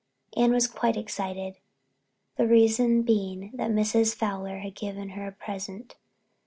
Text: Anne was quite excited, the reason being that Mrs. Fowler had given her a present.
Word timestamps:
Anne 0.35 0.51
was 0.51 0.65
quite 0.65 0.97
excited, 0.97 1.59
the 2.35 2.47
reason 2.47 3.03
being 3.03 3.51
that 3.53 3.69
Mrs. 3.69 4.15
Fowler 4.15 4.57
had 4.57 4.73
given 4.73 5.09
her 5.09 5.27
a 5.27 5.31
present. 5.31 5.95